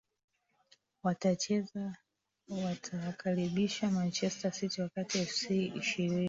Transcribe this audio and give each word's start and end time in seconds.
watacheza 1.03 1.95
watawakaribisha 2.65 3.91
manchester 3.91 4.53
city 4.53 4.81
wakati 4.81 5.25
fc 5.25 5.49
ishirini 5.51 6.19